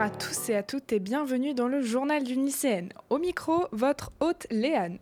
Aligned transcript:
À 0.00 0.08
tous 0.08 0.48
et 0.48 0.56
à 0.56 0.62
toutes 0.62 0.94
et 0.94 0.98
bienvenue 0.98 1.52
dans 1.52 1.68
le 1.68 1.82
journal 1.82 2.24
d'une 2.24 2.46
lycéenne. 2.46 2.88
Au 3.10 3.18
micro, 3.18 3.66
votre 3.70 4.12
hôte 4.20 4.46
Léane. 4.50 4.98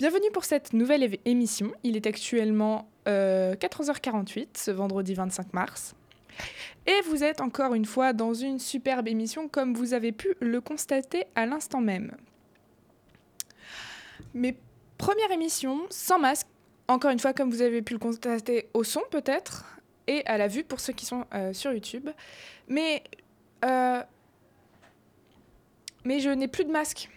Bienvenue 0.00 0.28
pour 0.32 0.44
cette 0.44 0.72
nouvelle 0.72 1.18
émission. 1.24 1.70
Il 1.84 1.94
est 1.94 2.08
actuellement 2.08 2.88
14h48 3.06 4.40
euh, 4.40 4.46
ce 4.54 4.72
vendredi 4.72 5.14
25 5.14 5.54
mars. 5.54 5.94
Et 6.84 7.00
vous 7.08 7.22
êtes 7.22 7.40
encore 7.40 7.74
une 7.74 7.84
fois 7.84 8.12
dans 8.12 8.34
une 8.34 8.58
superbe 8.58 9.06
émission 9.06 9.46
comme 9.46 9.72
vous 9.72 9.94
avez 9.94 10.10
pu 10.10 10.34
le 10.40 10.60
constater 10.60 11.26
à 11.36 11.46
l'instant 11.46 11.80
même. 11.80 12.16
Mes 14.34 14.56
premières 14.98 15.30
émissions 15.30 15.82
sans 15.90 16.18
masque, 16.18 16.48
encore 16.88 17.12
une 17.12 17.20
fois 17.20 17.34
comme 17.34 17.52
vous 17.52 17.62
avez 17.62 17.82
pu 17.82 17.92
le 17.92 18.00
constater 18.00 18.68
au 18.74 18.82
son 18.82 19.02
peut-être, 19.12 19.78
et 20.08 20.26
à 20.26 20.38
la 20.38 20.48
vue 20.48 20.64
pour 20.64 20.80
ceux 20.80 20.92
qui 20.92 21.06
sont 21.06 21.24
euh, 21.32 21.52
sur 21.52 21.72
YouTube. 21.72 22.10
Mais, 22.66 23.04
euh, 23.64 24.02
mais 26.04 26.20
je 26.20 26.30
n'ai 26.30 26.48
plus 26.48 26.64
de 26.64 26.70
masque. 26.70 27.08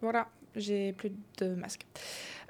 Voilà, 0.00 0.28
j'ai 0.56 0.92
plus 0.92 1.12
de 1.38 1.54
masque. 1.54 1.86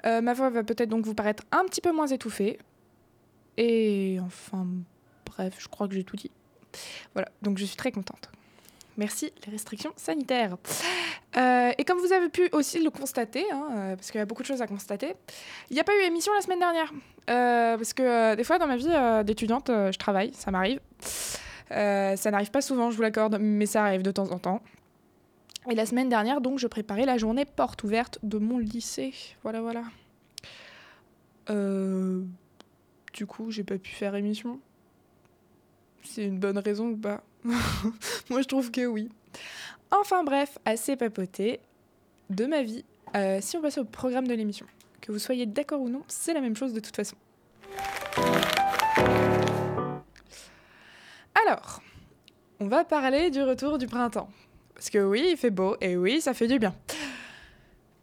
Euh, 0.05 0.21
ma 0.21 0.33
voix 0.33 0.49
va 0.49 0.63
peut-être 0.63 0.89
donc 0.89 1.05
vous 1.05 1.13
paraître 1.13 1.43
un 1.51 1.65
petit 1.65 1.81
peu 1.81 1.91
moins 1.91 2.07
étouffée. 2.07 2.59
Et 3.57 4.17
enfin, 4.21 4.65
bref, 5.25 5.55
je 5.59 5.67
crois 5.67 5.87
que 5.87 5.93
j'ai 5.93 6.03
tout 6.03 6.15
dit. 6.15 6.31
Voilà, 7.13 7.29
donc 7.41 7.57
je 7.57 7.65
suis 7.65 7.75
très 7.75 7.91
contente. 7.91 8.29
Merci 8.97 9.31
les 9.45 9.51
restrictions 9.51 9.91
sanitaires. 9.95 10.57
Euh, 11.37 11.71
et 11.77 11.85
comme 11.85 11.99
vous 11.99 12.11
avez 12.11 12.29
pu 12.29 12.49
aussi 12.51 12.83
le 12.83 12.89
constater, 12.89 13.45
hein, 13.51 13.67
euh, 13.71 13.95
parce 13.95 14.11
qu'il 14.11 14.19
y 14.19 14.21
a 14.21 14.25
beaucoup 14.25 14.41
de 14.41 14.47
choses 14.47 14.61
à 14.61 14.67
constater, 14.67 15.13
il 15.69 15.73
n'y 15.73 15.79
a 15.79 15.83
pas 15.83 15.95
eu 15.95 16.03
émission 16.03 16.33
la 16.33 16.41
semaine 16.41 16.59
dernière. 16.59 16.91
Parce 17.25 17.93
que 17.93 18.35
des 18.35 18.43
fois, 18.43 18.59
dans 18.59 18.67
ma 18.67 18.75
vie 18.75 18.89
d'étudiante, 19.23 19.67
je 19.67 19.97
travaille, 19.97 20.33
ça 20.33 20.51
m'arrive. 20.51 20.79
ça 21.69 22.31
n'arrive 22.31 22.51
pas 22.51 22.61
souvent, 22.61 22.91
je 22.91 22.97
vous 22.97 23.01
l'accorde, 23.01 23.37
mais 23.39 23.65
ça 23.65 23.85
arrive 23.85 24.01
de 24.01 24.11
temps 24.11 24.29
en 24.31 24.39
temps. 24.39 24.61
Et 25.69 25.75
la 25.75 25.85
semaine 25.85 26.09
dernière, 26.09 26.41
donc, 26.41 26.57
je 26.57 26.67
préparais 26.67 27.05
la 27.05 27.17
journée 27.17 27.45
porte 27.45 27.83
ouverte 27.83 28.19
de 28.23 28.37
mon 28.39 28.57
lycée. 28.57 29.13
Voilà, 29.43 29.61
voilà. 29.61 29.83
Du 33.13 33.25
coup, 33.25 33.51
j'ai 33.51 33.63
pas 33.63 33.77
pu 33.77 33.91
faire 33.91 34.15
émission. 34.15 34.59
C'est 36.03 36.25
une 36.25 36.39
bonne 36.39 36.57
raison 36.57 36.89
ou 36.89 36.97
pas 36.97 37.23
Moi, 37.43 38.41
je 38.41 38.47
trouve 38.47 38.71
que 38.71 38.85
oui. 38.85 39.09
Enfin 39.91 40.23
bref, 40.23 40.57
assez 40.65 40.95
papoté 40.95 41.59
de 42.29 42.45
ma 42.45 42.63
vie. 42.63 42.85
Euh, 43.15 43.39
si 43.41 43.57
on 43.57 43.61
passe 43.61 43.77
au 43.77 43.83
programme 43.83 44.27
de 44.27 44.33
l'émission, 44.33 44.65
que 45.01 45.11
vous 45.11 45.19
soyez 45.19 45.45
d'accord 45.45 45.81
ou 45.81 45.89
non, 45.89 46.03
c'est 46.07 46.33
la 46.33 46.41
même 46.41 46.55
chose 46.55 46.73
de 46.73 46.79
toute 46.79 46.95
façon. 46.95 47.17
Alors, 51.45 51.81
on 52.59 52.67
va 52.67 52.85
parler 52.85 53.29
du 53.29 53.41
retour 53.41 53.77
du 53.77 53.87
printemps. 53.87 54.29
Parce 54.73 54.89
que 54.89 54.99
oui, 54.99 55.27
il 55.31 55.37
fait 55.37 55.51
beau, 55.51 55.75
et 55.81 55.95
oui, 55.95 56.21
ça 56.21 56.33
fait 56.33 56.47
du 56.47 56.59
bien. 56.59 56.73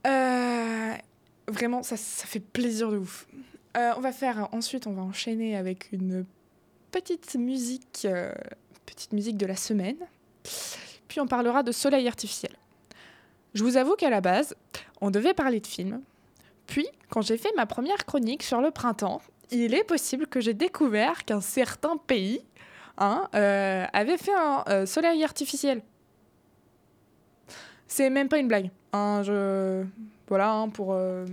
Euh, 0.07 0.95
vraiment, 1.49 1.83
ça, 1.83 1.97
ça, 1.97 2.27
fait 2.27 2.41
plaisir 2.41 2.91
de 2.91 2.99
ouf. 2.99 3.27
Euh, 3.77 3.93
on 3.97 4.01
va 4.01 4.13
faire, 4.13 4.49
ensuite, 4.53 4.87
on 4.87 4.93
va 4.93 5.03
enchaîner 5.03 5.57
avec 5.57 5.93
une 5.93 6.25
petite 6.91 7.35
musique, 7.35 8.07
petite 8.87 9.13
musique 9.13 9.37
de 9.37 9.47
la 9.47 9.57
semaine 9.57 9.97
puis 11.09 11.21
on 11.21 11.27
parlera 11.27 11.63
de 11.63 11.73
soleil 11.73 12.07
artificiel. 12.07 12.53
Je 13.55 13.65
vous 13.65 13.77
avoue 13.77 13.97
qu'à 13.97 14.11
la 14.11 14.21
base, 14.21 14.55
on 15.01 15.11
devait 15.11 15.35
parler 15.35 15.59
de 15.59 15.67
films. 15.67 16.03
Puis, 16.67 16.87
quand 17.11 17.23
j'ai 17.23 17.39
fait 17.39 17.51
ma 17.57 17.67
première 17.67 18.05
chronique 18.05 18.43
sur 18.43 18.61
le 18.61 18.71
printemps, 18.71 19.23
il 19.51 19.75
est 19.75 19.85
possible 19.85 20.27
que 20.27 20.41
j'ai 20.41 20.53
découvert 20.53 21.25
qu'un 21.25 21.41
certain 21.41 21.97
pays 21.97 22.45
hein, 22.99 23.27
euh, 23.35 23.87
avait 23.93 24.19
fait 24.19 24.35
un 24.35 24.65
euh, 24.69 24.87
soleil 24.87 25.25
artificiel. 25.25 25.83
C'est 27.89 28.11
même 28.11 28.29
pas 28.29 28.39
une 28.39 28.49
blague. 28.49 28.71
Hein. 28.93 29.23
Voilà, 30.29 30.53
hein, 30.53 30.69
pour, 30.69 30.93
euh, 30.93 31.27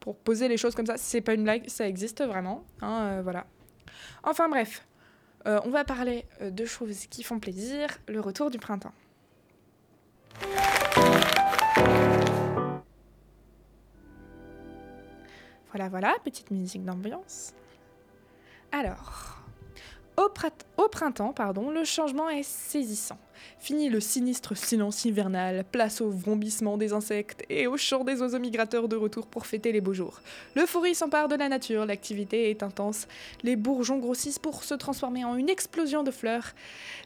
pour 0.00 0.16
poser 0.16 0.48
les 0.48 0.56
choses 0.56 0.74
comme 0.74 0.86
ça, 0.86 0.96
c'est 0.96 1.20
pas 1.20 1.34
une 1.34 1.42
blague, 1.42 1.68
ça 1.68 1.86
existe 1.88 2.24
vraiment. 2.24 2.64
voilà. 2.80 3.46
Enfin 4.22 4.48
bref, 4.48 4.86
euh, 5.46 5.60
on 5.64 5.70
va 5.70 5.84
parler 5.84 6.24
euh, 6.40 6.50
de 6.50 6.64
choses 6.64 7.06
qui 7.06 7.22
font 7.22 7.38
plaisir, 7.38 7.88
le 8.08 8.20
retour 8.20 8.50
du 8.50 8.58
printemps. 8.58 8.92
Voilà, 15.70 15.88
voilà, 15.88 16.14
petite 16.24 16.50
musique 16.50 16.84
d'ambiance. 16.84 17.52
Alors, 18.72 19.44
au, 20.16 20.88
printemps, 20.88 21.32
pardon, 21.32 21.70
le 21.70 21.84
changement 21.84 22.28
est 22.28 22.42
saisissant. 22.42 23.18
Fini 23.58 23.88
le 23.88 24.00
sinistre 24.00 24.56
silence 24.56 25.04
hivernal, 25.04 25.64
place 25.70 26.00
au 26.00 26.10
vrombissement 26.10 26.76
des 26.76 26.92
insectes 26.92 27.44
et 27.48 27.66
au 27.66 27.76
chant 27.76 28.04
des 28.04 28.20
oiseaux 28.20 28.38
migrateurs 28.38 28.88
de 28.88 28.96
retour 28.96 29.26
pour 29.26 29.46
fêter 29.46 29.72
les 29.72 29.80
beaux 29.80 29.94
jours. 29.94 30.20
L'euphorie 30.54 30.94
s'empare 30.94 31.28
de 31.28 31.34
la 31.34 31.48
nature, 31.48 31.86
l'activité 31.86 32.50
est 32.50 32.62
intense, 32.62 33.08
les 33.42 33.56
bourgeons 33.56 33.98
grossissent 33.98 34.38
pour 34.38 34.64
se 34.64 34.74
transformer 34.74 35.24
en 35.24 35.36
une 35.36 35.48
explosion 35.48 36.02
de 36.02 36.10
fleurs, 36.10 36.52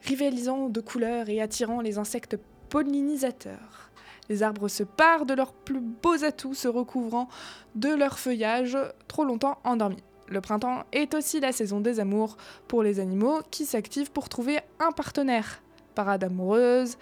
rivalisant 0.05 0.69
de 0.69 0.81
couleurs 0.81 1.29
et 1.29 1.41
attirant 1.41 1.81
les 1.81 1.99
insectes 1.99 2.37
pollinisateurs. 2.69 3.91
Les 4.29 4.45
arbres 4.45 4.69
se 4.69 4.85
parent 4.85 5.27
de 5.27 5.35
leurs 5.35 5.53
plus 5.53 5.81
beaux 5.81 6.25
atouts, 6.25 6.55
se 6.55 6.69
recouvrant 6.69 7.29
de 7.75 7.89
leur 7.89 8.19
feuillage 8.19 8.79
trop 9.09 9.25
longtemps 9.25 9.59
endormis. 9.65 10.03
Le 10.29 10.41
printemps 10.41 10.85
est 10.93 11.15
aussi 11.15 11.41
la 11.41 11.51
saison 11.51 11.81
des 11.81 11.99
amours 11.99 12.37
pour 12.69 12.85
les 12.85 13.01
animaux 13.01 13.41
qui 13.51 13.67
s'activent 13.67 14.13
pour 14.13 14.29
trouver 14.29 14.61
un 14.79 14.93
partenaire. 14.93 15.61
Parade 16.01 16.25
amoureuse, 16.25 16.97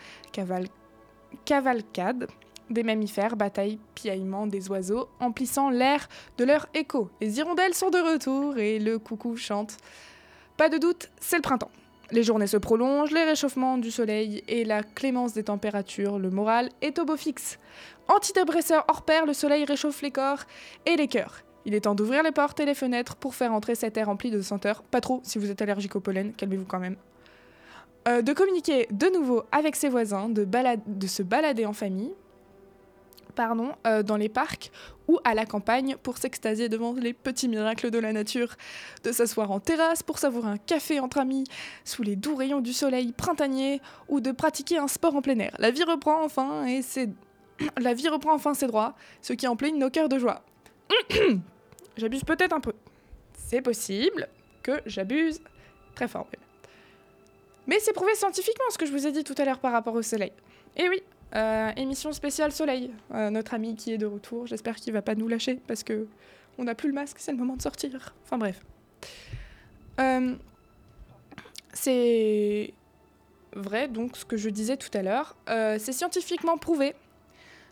cavalcade 1.44 2.26
des 2.69 2.82
mammifères, 2.82 3.36
bataille, 3.36 3.78
piaillement 3.94 4.48
des 4.48 4.69
oiseaux, 4.70 5.09
emplissant 5.20 5.70
l'air 5.70 6.09
de 6.36 6.44
leur 6.44 6.66
écho. 6.75 7.08
Les 7.20 7.38
hirondelles 7.38 7.75
sont 7.75 7.91
de 7.91 7.98
retour 7.98 8.58
et 8.58 8.81
le 8.81 8.98
coucou 8.98 9.37
chante. 9.37 9.76
Pas 10.56 10.69
de 10.69 10.78
doute, 10.78 11.10
c'est 11.20 11.37
le 11.37 11.42
printemps. 11.42 11.70
Les 12.10 12.25
journées 12.25 12.48
se 12.48 12.56
prolongent, 12.56 13.12
les 13.12 13.22
réchauffements 13.22 13.78
du 13.78 13.92
soleil 13.92 14.42
et 14.48 14.64
la 14.64 14.82
clémence 14.82 15.32
des 15.32 15.44
températures, 15.44 16.19
le 16.19 16.31
moral 16.31 16.69
est 16.82 16.98
au 16.98 17.04
beau 17.04 17.16
fixe. 17.16 17.60
Antidépresseur 18.08 18.84
hors 18.88 19.03
pair, 19.03 19.26
le 19.26 19.32
soleil 19.32 19.64
réchauffe 19.64 20.03
les 20.03 20.10
corps 20.10 20.42
et 20.87 20.97
les 20.97 21.06
cœurs. 21.06 21.44
Il 21.66 21.72
est 21.72 21.82
temps 21.82 21.94
d'ouvrir 21.94 22.25
les 22.25 22.32
portes 22.32 22.58
et 22.58 22.66
les 22.66 22.75
fenêtres 22.75 23.14
pour 23.14 23.37
faire 23.37 23.53
entrer 23.53 23.76
cet 23.76 23.97
air 23.97 24.06
rempli 24.06 24.32
de 24.32 24.42
senteurs. 24.42 24.82
Pas 24.82 25.00
trop 25.00 25.20
si 25.22 25.38
vous 25.38 25.53
êtes 25.53 25.62
allergique 25.62 25.94
au 25.94 26.00
pollen, 26.00 26.32
calmez-vous 26.32 26.64
quand 26.64 26.81
même. 26.81 26.97
Euh, 28.06 28.22
de 28.22 28.32
communiquer 28.32 28.86
de 28.91 29.06
nouveau 29.06 29.42
avec 29.50 29.76
ses 29.76 29.88
voisins, 29.88 30.28
de, 30.28 30.47
se 31.06 31.22
balader 31.22 31.66
en 31.66 31.72
famille, 31.72 32.12
pardon, 33.34 33.72
euh, 33.86 34.03
dans 34.03 34.16
les 34.16 34.28
parcs 34.28 34.70
ou 35.09 35.19
à 35.25 35.34
la 35.34 35.44
campagne 35.44 35.97
pour 36.03 36.19
s'extasier 36.19 36.69
devant 36.69 36.92
les 36.92 37.12
petits 37.12 37.48
miracles 37.48 37.91
de 37.91 37.98
la 37.98 38.12
nature, 38.12 38.54
de 39.04 39.12
s'asseoir 39.12 39.50
en 39.50 39.60
terrasse 39.60 40.03
pour 40.03 40.19
savourer 40.19 40.48
un 40.48 40.58
café 40.58 41.00
entre 41.00 41.19
amis 41.19 41.44
sous 41.84 42.03
les 42.03 42.16
doux 42.16 42.37
rayons 42.37 42.60
du 42.60 42.72
soleil 42.72 43.12
printanier 43.12 43.81
ou 44.08 44.20
de 44.20 44.32
pratiquer 44.32 44.78
un 44.78 44.88
sport 44.88 45.17
en 45.17 45.23
plein 45.23 45.38
air. 45.38 45.55
La 45.58 45.70
vie 45.70 45.84
reprend 45.84 46.23
enfin 46.23 46.67
et 46.67 46.82
c'est 46.82 47.11
la 47.78 47.94
vie 47.94 48.08
reprend 48.08 48.34
enfin 48.34 48.55
ses 48.55 48.67
droits, 48.69 48.94
ce 49.23 49.32
qui 49.32 49.46
emplit 49.49 49.73
nos 49.73 49.90
cœurs 49.90 50.08
de 50.08 50.19
joie. 50.19 50.43
j'abuse 51.96 52.25
peut-être 52.25 52.55
un 52.55 52.61
peu. 52.61 52.73
C'est 53.34 53.62
possible 53.62 54.28
que 54.62 54.81
j'abuse 54.87 55.40
très 55.94 56.08
fort. 56.08 56.26
Mais 57.69 57.79
c'est 57.81 57.93
prouvé 57.93 58.15
scientifiquement 58.15 58.65
ce 58.70 58.79
que 58.79 58.87
je 58.87 58.93
vous 58.93 59.06
ai 59.06 59.12
dit 59.12 59.23
tout 59.23 59.35
à 59.37 59.44
l'heure 59.44 59.59
par 59.59 59.73
rapport 59.73 59.94
au 59.94 60.03
soleil. 60.03 60.32
Et 60.76 60.88
oui, 60.88 61.03
euh, 61.35 61.70
émission 61.76 62.12
spéciale 62.12 62.50
soleil. 62.50 62.91
Euh, 63.12 63.29
notre 63.29 63.53
ami 63.55 63.76
qui 63.76 63.93
est 63.93 63.99
de 63.99 64.06
retour, 64.06 64.47
j'espère 64.47 64.76
qu'il 64.76 64.93
va 64.94 65.03
pas 65.03 65.15
nous 65.15 65.29
lâcher 65.29 65.61
parce 65.67 65.85
que 65.85 66.06
on 66.56 66.65
n'a 66.65 66.75
plus 66.75 66.88
le 66.88 66.94
masque, 66.94 67.19
c'est 67.20 67.31
le 67.31 67.37
moment 67.37 67.56
de 67.56 67.62
sortir. 67.62 68.15
Enfin 68.25 68.38
bref. 68.38 68.61
Euh, 70.00 70.35
c'est 71.75 72.73
vrai, 73.55 73.87
donc 73.87 74.17
ce 74.17 74.25
que 74.25 74.38
je 74.38 74.49
disais 74.49 74.79
tout 74.79 74.91
à 74.94 75.03
l'heure, 75.03 75.37
c'est 75.47 75.93
scientifiquement 75.93 76.56
prouvé. 76.56 76.94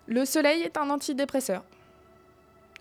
Le 0.06 0.25
soleil 0.25 0.62
est 0.62 0.76
un 0.76 0.90
antidépresseur. 0.90 1.64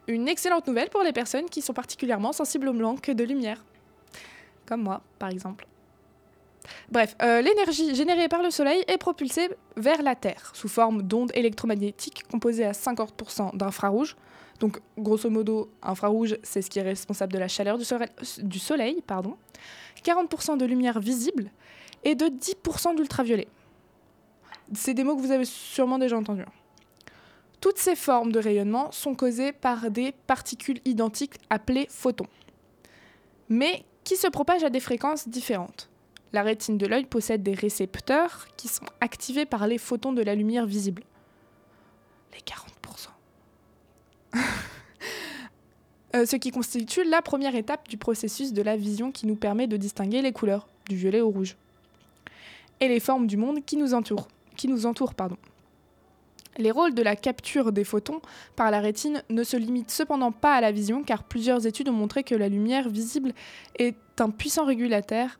Une 0.07 0.27
excellente 0.27 0.67
nouvelle 0.67 0.89
pour 0.89 1.01
les 1.01 1.13
personnes 1.13 1.49
qui 1.49 1.61
sont 1.61 1.73
particulièrement 1.73 2.33
sensibles 2.33 2.67
au 2.67 2.73
manque 2.73 3.09
de 3.09 3.23
lumière. 3.23 3.63
Comme 4.67 4.83
moi, 4.83 5.01
par 5.17 5.29
exemple. 5.29 5.65
Bref, 6.91 7.15
euh, 7.21 7.41
l'énergie 7.41 7.95
générée 7.95 8.27
par 8.27 8.41
le 8.41 8.49
Soleil 8.49 8.83
est 8.87 8.97
propulsée 8.97 9.49
vers 9.75 10.01
la 10.01 10.15
Terre 10.15 10.51
sous 10.53 10.67
forme 10.67 11.01
d'ondes 11.01 11.31
électromagnétiques 11.33 12.23
composées 12.29 12.65
à 12.65 12.71
50% 12.71 13.55
d'infrarouge. 13.55 14.15
Donc, 14.59 14.79
grosso 14.97 15.29
modo, 15.29 15.69
infrarouge, 15.83 16.37
c'est 16.43 16.61
ce 16.61 16.69
qui 16.69 16.79
est 16.79 16.83
responsable 16.83 17.33
de 17.33 17.39
la 17.39 17.47
chaleur 17.47 17.77
du 17.77 17.83
soleil, 17.85 18.09
du 18.39 18.59
soleil 18.59 19.01
pardon. 19.05 19.35
40% 20.03 20.57
de 20.57 20.65
lumière 20.65 20.99
visible 20.99 21.49
et 22.03 22.15
de 22.15 22.25
10% 22.25 22.95
d'ultraviolet. 22.95 23.47
C'est 24.73 24.93
des 24.93 25.03
mots 25.03 25.15
que 25.15 25.21
vous 25.21 25.31
avez 25.31 25.45
sûrement 25.45 25.97
déjà 25.97 26.17
entendus. 26.17 26.45
Toutes 27.59 27.77
ces 27.79 27.95
formes 27.95 28.31
de 28.31 28.39
rayonnement 28.39 28.91
sont 28.91 29.15
causées 29.15 29.51
par 29.51 29.89
des 29.89 30.11
particules 30.11 30.79
identiques 30.85 31.35
appelées 31.49 31.87
photons, 31.89 32.27
mais 33.49 33.83
qui 34.03 34.15
se 34.15 34.27
propagent 34.27 34.63
à 34.63 34.69
des 34.69 34.79
fréquences 34.79 35.27
différentes? 35.27 35.89
La 36.35 36.43
rétine 36.43 36.77
de 36.77 36.85
l'œil 36.85 37.05
possède 37.05 37.43
des 37.43 37.53
récepteurs 37.53 38.47
qui 38.57 38.67
sont 38.67 38.83
activés 38.99 39.45
par 39.45 39.67
les 39.67 39.77
photons 39.77 40.11
de 40.11 40.21
la 40.21 40.35
lumière 40.35 40.65
visible. 40.65 41.03
Les 42.33 42.39
40%. 42.39 43.07
Euh, 46.15 46.25
ce 46.25 46.37
qui 46.37 46.51
constitue 46.51 47.03
la 47.03 47.21
première 47.21 47.55
étape 47.55 47.89
du 47.89 47.97
processus 47.97 48.53
de 48.53 48.61
la 48.61 48.77
vision 48.77 49.11
qui 49.11 49.27
nous 49.27 49.35
permet 49.35 49.67
de 49.67 49.75
distinguer 49.75 50.21
les 50.21 50.31
couleurs, 50.31 50.65
du 50.87 50.95
violet 50.95 51.19
au 51.19 51.29
rouge, 51.29 51.57
et 52.79 52.87
les 52.87 53.01
formes 53.01 53.27
du 53.27 53.35
monde 53.35 53.65
qui 53.65 53.75
nous 53.75 53.93
entourent. 53.93 54.29
Qui 54.55 54.69
nous 54.69 54.85
entoure, 54.85 55.13
pardon. 55.13 55.35
Les 56.57 56.71
rôles 56.71 56.93
de 56.93 57.01
la 57.01 57.15
capture 57.15 57.71
des 57.71 57.83
photons 57.83 58.21
par 58.55 58.71
la 58.71 58.79
rétine 58.79 59.23
ne 59.29 59.43
se 59.43 59.57
limitent 59.57 59.91
cependant 59.91 60.31
pas 60.31 60.55
à 60.55 60.61
la 60.61 60.71
vision 60.71 61.03
car 61.03 61.23
plusieurs 61.23 61.67
études 61.67 61.89
ont 61.89 61.93
montré 61.93 62.23
que 62.23 62.35
la 62.35 62.47
lumière 62.47 62.87
visible 62.87 63.33
est 63.77 63.95
un 64.19 64.29
puissant 64.29 64.65
régulateur, 64.65 65.37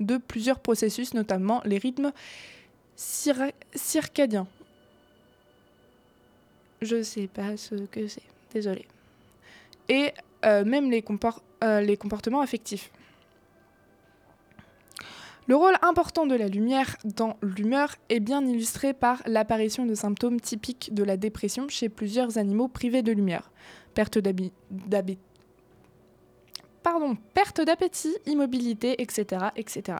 de 0.00 0.16
plusieurs 0.18 0.60
processus, 0.60 1.14
notamment 1.14 1.62
les 1.64 1.78
rythmes 1.78 2.12
circadiens. 2.94 4.46
Je 6.80 7.02
sais 7.02 7.26
pas 7.26 7.56
ce 7.56 7.74
que 7.74 8.06
c'est, 8.06 8.22
désolé. 8.52 8.86
Et 9.88 10.12
euh, 10.44 10.64
même 10.64 10.92
euh, 11.64 11.80
les 11.80 11.96
comportements 11.96 12.40
affectifs. 12.40 12.90
Le 15.48 15.56
rôle 15.56 15.74
important 15.82 16.24
de 16.26 16.36
la 16.36 16.46
lumière 16.46 16.96
dans 17.04 17.36
l'humeur 17.42 17.96
est 18.08 18.20
bien 18.20 18.46
illustré 18.46 18.94
par 18.94 19.22
l'apparition 19.26 19.86
de 19.86 19.94
symptômes 19.94 20.40
typiques 20.40 20.94
de 20.94 21.02
la 21.02 21.16
dépression 21.16 21.68
chez 21.68 21.88
plusieurs 21.88 22.38
animaux 22.38 22.68
privés 22.68 23.02
de 23.02 23.10
lumière. 23.10 23.50
Perte 23.94 24.18
d'appétit, 27.60 28.16
immobilité, 28.26 29.02
etc., 29.02 29.46
etc. 29.56 29.98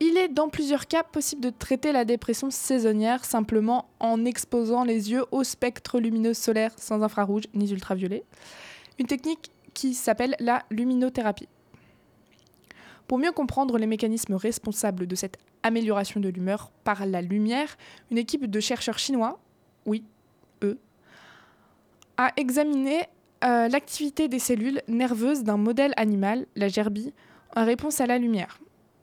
Il 0.00 0.16
est 0.16 0.28
dans 0.28 0.48
plusieurs 0.48 0.86
cas 0.86 1.02
possible 1.02 1.42
de 1.42 1.50
traiter 1.50 1.90
la 1.90 2.04
dépression 2.04 2.52
saisonnière 2.52 3.24
simplement 3.24 3.88
en 3.98 4.24
exposant 4.24 4.84
les 4.84 5.10
yeux 5.10 5.24
au 5.32 5.42
spectre 5.42 5.98
lumineux 5.98 6.34
solaire 6.34 6.70
sans 6.76 7.02
infrarouge 7.02 7.44
ni 7.54 7.68
ultraviolet, 7.72 8.22
une 9.00 9.06
technique 9.06 9.50
qui 9.74 9.94
s'appelle 9.94 10.36
la 10.38 10.64
luminothérapie. 10.70 11.48
Pour 13.08 13.18
mieux 13.18 13.32
comprendre 13.32 13.78
les 13.78 13.86
mécanismes 13.86 14.34
responsables 14.34 15.06
de 15.06 15.14
cette 15.14 15.38
amélioration 15.62 16.20
de 16.20 16.28
l'humeur 16.28 16.70
par 16.84 17.06
la 17.06 17.22
lumière, 17.22 17.78
une 18.10 18.18
équipe 18.18 18.44
de 18.44 18.60
chercheurs 18.60 18.98
chinois, 18.98 19.40
oui, 19.86 20.04
eux, 20.62 20.78
a 22.18 22.32
examiné 22.36 23.04
euh, 23.44 23.68
l'activité 23.68 24.28
des 24.28 24.38
cellules 24.38 24.82
nerveuses 24.88 25.42
d'un 25.42 25.56
modèle 25.56 25.94
animal, 25.96 26.44
la 26.54 26.68
gerbille, 26.68 27.14
en 27.56 27.64
réponse 27.64 28.02
à 28.02 28.06
la 28.06 28.18
lumière. 28.18 28.60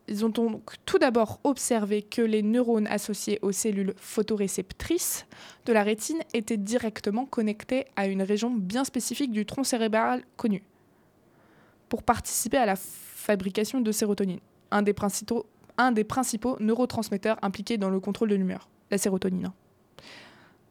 Ils 0.08 0.24
ont 0.24 0.30
donc 0.30 0.76
tout 0.86 1.00
d'abord 1.00 1.40
observé 1.44 2.04
que 2.04 2.22
les 2.22 2.44
neurones 2.44 2.86
associés 2.86 3.40
aux 3.42 3.52
cellules 3.52 3.96
photoréceptrices 3.98 5.26
de 5.66 5.74
la 5.74 5.82
rétine 5.82 6.20
étaient 6.36 6.58
directement 6.58 7.26
connectés 7.26 7.86
à 7.96 8.06
une 8.06 8.22
région 8.22 8.52
bien 8.52 8.84
spécifique 8.84 9.32
du 9.32 9.48
tronc 9.48 9.64
cérébral 9.64 10.22
connu. 10.38 10.62
Pour 11.90 12.04
participer 12.04 12.58
à 12.58 12.66
la 12.66 12.76
fabrication 12.76 13.82
de 13.82 13.92
sérotonine, 13.92 14.40
un 14.72 14.82
des 14.82 14.94
principaux, 14.94 15.46
neurotransmetteurs 16.60 17.38
impliqués 17.42 17.78
dans 17.78 17.90
le 17.90 18.00
contrôle 18.00 18.30
de 18.30 18.36
l'humeur, 18.36 18.70
la 18.92 18.98
sérotonine. 18.98 19.46
Hein. 19.46 19.54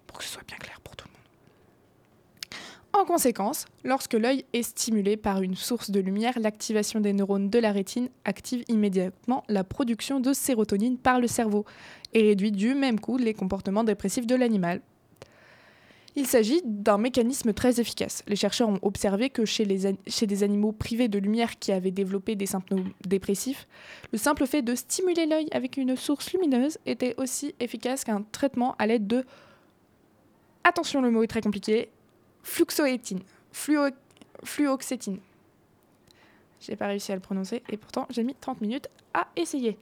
Pour 0.06 0.18
que 0.18 0.24
ce 0.24 0.30
soit 0.30 0.46
bien 0.46 0.56
clair 0.58 0.80
pour 0.80 0.96
tout 0.96 1.06
le 1.08 1.12
monde. 1.12 3.02
En 3.02 3.04
conséquence, 3.04 3.66
lorsque 3.82 4.14
l'œil 4.14 4.44
est 4.52 4.62
stimulé 4.62 5.16
par 5.16 5.42
une 5.42 5.56
source 5.56 5.90
de 5.90 6.00
lumière, 6.00 6.38
l'activation 6.38 7.00
des 7.00 7.12
neurones 7.12 7.50
de 7.50 7.58
la 7.58 7.72
rétine 7.72 8.08
active 8.24 8.64
immédiatement 8.68 9.42
la 9.48 9.64
production 9.64 10.20
de 10.20 10.32
sérotonine 10.32 10.98
par 10.98 11.20
le 11.20 11.26
cerveau 11.26 11.64
et 12.12 12.22
réduit 12.22 12.52
du 12.52 12.74
même 12.74 13.00
coup 13.00 13.16
les 13.16 13.34
comportements 13.34 13.84
dépressifs 13.84 14.26
de 14.26 14.36
l'animal, 14.36 14.80
il 16.16 16.26
s'agit 16.26 16.62
d'un 16.64 16.98
mécanisme 16.98 17.52
très 17.52 17.80
efficace. 17.80 18.22
Les 18.28 18.36
chercheurs 18.36 18.68
ont 18.68 18.78
observé 18.82 19.30
que 19.30 19.44
chez, 19.44 19.66
des 19.66 20.42
animaux 20.42 20.72
privés 20.72 21.08
de 21.08 21.18
lumière 21.18 21.58
qui 21.58 21.72
avaient 21.72 21.90
développé 21.90 22.36
des 22.36 22.46
symptômes 22.46 22.92
dépressifs, 23.04 23.66
le 24.12 24.18
simple 24.18 24.46
fait 24.46 24.62
de 24.62 24.74
stimuler 24.74 25.26
l'œil 25.26 25.48
avec 25.50 25.76
une 25.76 25.96
source 25.96 26.32
lumineuse 26.32 26.78
était 26.86 27.14
aussi 27.18 27.54
efficace 27.58 28.04
qu'un 28.04 28.22
traitement 28.22 28.76
à 28.78 28.86
l'aide 28.86 29.06
de... 29.06 29.24
Attention, 30.62 31.02
le 31.02 31.10
mot 31.10 31.22
est 31.22 31.28
très 31.28 31.42
compliqué. 31.42 31.90
Fluxoétine. 32.42 33.20
Fluo... 33.50 33.88
Fluoxétine. 34.44 35.18
J'ai 36.60 36.76
pas 36.76 36.86
réussi 36.86 37.12
à 37.12 37.14
le 37.14 37.20
prononcer 37.20 37.62
et 37.68 37.76
pourtant 37.76 38.06
j'ai 38.10 38.22
mis 38.22 38.34
30 38.34 38.60
minutes 38.60 38.88
à 39.12 39.26
essayer. 39.36 39.78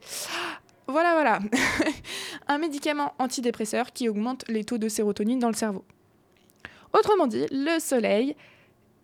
Voilà, 0.87 1.13
voilà. 1.13 1.39
un 2.47 2.57
médicament 2.57 3.13
antidépresseur 3.19 3.93
qui 3.93 4.09
augmente 4.09 4.43
les 4.49 4.65
taux 4.65 4.77
de 4.77 4.89
sérotonine 4.89 5.39
dans 5.39 5.47
le 5.47 5.53
cerveau. 5.53 5.85
Autrement 6.93 7.27
dit, 7.27 7.45
le 7.51 7.79
soleil, 7.79 8.35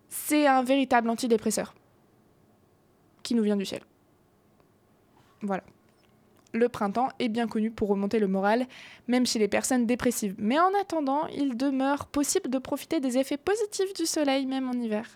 c'est 0.08 0.46
un 0.46 0.62
véritable 0.62 1.10
antidépresseur 1.10 1.74
qui 3.22 3.34
nous 3.34 3.42
vient 3.42 3.56
du 3.56 3.64
ciel. 3.64 3.82
Voilà. 5.42 5.62
Le 6.52 6.68
printemps 6.68 7.08
est 7.18 7.28
bien 7.28 7.46
connu 7.46 7.70
pour 7.70 7.88
remonter 7.88 8.18
le 8.18 8.26
moral, 8.26 8.66
même 9.06 9.26
chez 9.26 9.38
les 9.38 9.46
personnes 9.46 9.86
dépressives. 9.86 10.34
Mais 10.38 10.58
en 10.58 10.72
attendant, 10.80 11.26
il 11.28 11.56
demeure 11.56 12.06
possible 12.06 12.50
de 12.50 12.58
profiter 12.58 12.98
des 12.98 13.18
effets 13.18 13.36
positifs 13.36 13.92
du 13.94 14.06
soleil, 14.06 14.46
même 14.46 14.68
en 14.68 14.72
hiver. 14.72 15.06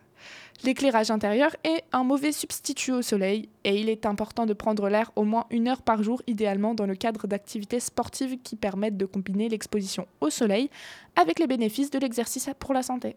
L'éclairage 0.63 1.11
intérieur 1.11 1.55
est 1.65 1.83
un 1.93 2.05
mauvais 2.05 2.33
substitut 2.33 2.93
au 2.93 3.03
soleil 3.03 3.49
et 3.65 3.79
il 3.79 3.89
est 3.89 4.07
important 4.07 4.47
de 4.47 4.55
prendre 4.55 4.89
l'air 4.89 5.11
au 5.17 5.25
moins 5.25 5.47
une 5.51 5.69
heure 5.69 5.83
par 5.83 6.03
jour, 6.03 6.23
idéalement 6.27 6.75
dans 6.75 6.87
le 6.87 6.95
cadre 6.95 7.27
d'activités 7.27 7.81
sportives 7.81 8.39
qui 8.43 8.57
permettent 8.57 8.97
de 8.97 9.05
combiner 9.05 9.49
l'exposition 9.49 10.07
au 10.21 10.31
soleil 10.31 10.71
avec 11.17 11.39
les 11.39 11.47
bénéfices 11.47 11.91
de 11.91 11.99
l'exercice 11.99 12.49
pour 12.59 12.73
la 12.73 12.83
santé. 12.83 13.17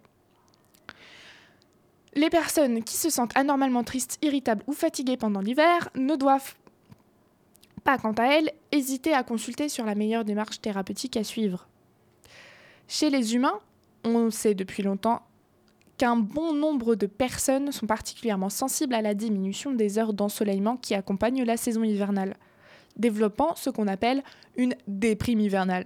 Les 2.15 2.29
personnes 2.29 2.83
qui 2.83 2.95
se 2.95 3.11
sentent 3.11 3.37
anormalement 3.37 3.83
tristes, 3.83 4.17
irritables 4.23 4.63
ou 4.65 4.73
fatiguées 4.73 5.17
pendant 5.17 5.39
l'hiver 5.39 5.89
ne 5.95 6.15
doivent 6.15 6.55
pas, 7.83 7.99
quant 7.99 8.13
à 8.13 8.25
elles, 8.25 8.51
hésiter 8.71 9.13
à 9.13 9.23
consulter 9.23 9.69
sur 9.69 9.85
la 9.85 9.93
meilleure 9.93 10.25
démarche 10.25 10.59
thérapeutique 10.59 11.15
à 11.15 11.23
suivre. 11.23 11.67
Chez 12.87 13.09
les 13.09 13.35
humains, 13.35 13.59
on 14.03 14.31
sait 14.31 14.55
depuis 14.55 14.81
longtemps 14.81 15.26
qu'un 15.97 16.15
bon 16.15 16.53
nombre 16.53 16.95
de 16.95 17.07
personnes 17.07 17.71
sont 17.71 17.87
particulièrement 17.87 18.49
sensibles 18.49 18.93
à 18.93 19.01
la 19.01 19.13
diminution 19.13 19.73
des 19.73 19.97
heures 19.97 20.13
d'ensoleillement 20.13 20.77
qui 20.77 20.93
accompagnent 20.93 21.43
la 21.43 21.57
saison 21.57 21.83
hivernale, 21.83 22.35
développant 22.97 23.55
ce 23.55 23.69
qu'on 23.69 23.87
appelle 23.87 24.23
une 24.55 24.75
déprime 24.87 25.39
hivernale, 25.39 25.85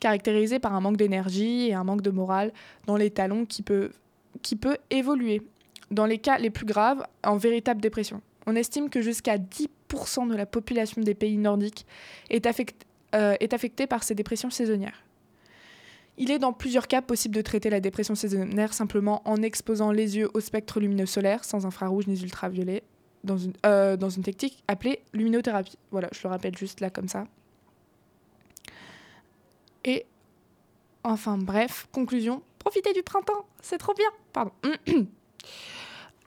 caractérisée 0.00 0.58
par 0.58 0.74
un 0.74 0.80
manque 0.80 0.96
d'énergie 0.96 1.68
et 1.68 1.74
un 1.74 1.84
manque 1.84 2.02
de 2.02 2.10
morale 2.10 2.52
dans 2.86 2.96
les 2.96 3.10
talons 3.10 3.44
qui 3.44 3.62
peut, 3.62 3.90
évoluer, 4.90 5.42
dans 5.90 6.06
les 6.06 6.18
cas 6.18 6.38
les 6.38 6.50
plus 6.50 6.66
graves, 6.66 7.04
en 7.22 7.36
véritable 7.36 7.80
dépression. 7.80 8.22
On 8.46 8.56
estime 8.56 8.88
que 8.88 9.02
jusqu'à 9.02 9.36
10% 9.36 10.28
de 10.28 10.34
la 10.34 10.46
population 10.46 11.02
des 11.02 11.14
pays 11.14 11.36
nordiques 11.36 11.86
est, 12.30 12.46
euh, 13.14 13.36
est 13.38 13.52
affectée 13.52 13.86
par 13.86 14.02
ces 14.02 14.14
dépressions 14.14 14.50
saisonnières. 14.50 15.04
Il 16.18 16.30
est 16.30 16.38
dans 16.38 16.52
plusieurs 16.52 16.88
cas 16.88 17.00
possible 17.00 17.34
de 17.34 17.40
traiter 17.40 17.70
la 17.70 17.80
dépression 17.80 18.14
saisonnière 18.14 18.74
simplement 18.74 19.22
en 19.24 19.40
exposant 19.42 19.92
les 19.92 20.18
yeux 20.18 20.30
au 20.34 20.40
spectre 20.40 20.78
lumineux 20.78 21.06
solaire 21.06 21.44
sans 21.44 21.64
infrarouge 21.64 22.06
ni 22.06 22.20
ultraviolet 22.20 22.82
dans 23.24 23.38
une, 23.38 23.54
euh, 23.64 23.96
dans 23.96 24.10
une 24.10 24.22
technique 24.22 24.62
appelée 24.68 25.02
luminothérapie. 25.12 25.78
Voilà, 25.90 26.08
je 26.12 26.20
le 26.22 26.28
rappelle 26.28 26.56
juste 26.56 26.80
là 26.80 26.90
comme 26.90 27.08
ça. 27.08 27.26
Et 29.84 30.06
enfin 31.02 31.38
bref, 31.38 31.88
conclusion, 31.92 32.42
profitez 32.58 32.92
du 32.92 33.02
printemps, 33.02 33.46
c'est 33.60 33.78
trop 33.78 33.94
bien. 33.94 34.08
Pardon. 34.32 34.52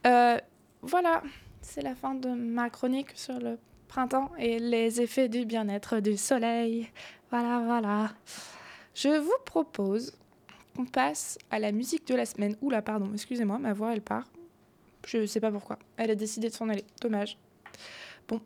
Euh, 0.06 0.38
voilà, 0.84 1.24
c'est 1.64 1.82
la 1.82 1.96
fin 1.96 2.14
de 2.14 2.30
ma 2.30 2.70
chronique 2.70 3.08
sur 3.16 3.40
le 3.40 3.58
printemps 3.88 4.30
et 4.38 4.60
les 4.60 5.02
effets 5.02 5.30
du 5.30 5.46
bien-être 5.46 6.00
du 6.00 6.16
soleil. 6.16 6.92
Voilà, 7.32 7.64
voilà. 7.66 8.12
Je 8.96 9.10
vous 9.10 9.38
propose 9.44 10.14
qu'on 10.74 10.86
passe 10.86 11.38
à 11.52 11.60
la 11.60 11.74
musique 11.74 12.08
de 12.08 12.16
la 12.16 12.26
semaine. 12.26 12.56
Oula, 12.62 12.82
pardon, 12.82 13.12
excusez-moi, 13.14 13.60
ma 13.60 13.74
voix 13.74 13.94
elle 13.94 14.02
part. 14.02 14.24
Je 15.06 15.18
ne 15.18 15.26
sais 15.26 15.42
pas 15.42 15.52
pourquoi. 15.52 15.78
Elle 15.98 16.12
a 16.12 16.16
décidé 16.16 16.48
de 16.48 16.54
s'en 16.54 16.70
aller. 16.70 16.86
Dommage. 17.02 17.38
Bon. 18.26 18.40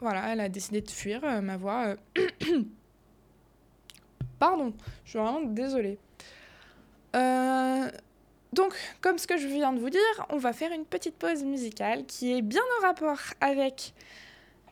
Voilà, 0.00 0.32
elle 0.32 0.40
a 0.40 0.48
décidé 0.48 0.80
de 0.80 0.90
fuir 0.90 1.22
euh, 1.22 1.40
ma 1.40 1.56
voix. 1.56 1.96
Euh. 2.18 2.62
Pardon, 4.40 4.74
je 5.04 5.10
suis 5.10 5.18
vraiment 5.18 5.42
désolée. 5.42 5.96
Euh, 7.14 7.88
donc, 8.52 8.74
comme 9.00 9.18
ce 9.18 9.28
que 9.28 9.38
je 9.38 9.46
viens 9.46 9.72
de 9.72 9.78
vous 9.78 9.90
dire, 9.90 10.26
on 10.28 10.38
va 10.38 10.52
faire 10.52 10.72
une 10.72 10.84
petite 10.84 11.14
pause 11.14 11.44
musicale 11.44 12.04
qui 12.04 12.36
est 12.36 12.42
bien 12.42 12.62
en 12.78 12.86
rapport 12.86 13.20
avec 13.40 13.94